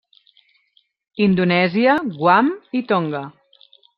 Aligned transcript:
Indonèsia, 1.25 1.99
Guam 2.21 2.51
i 2.79 2.83
Tonga. 2.93 3.25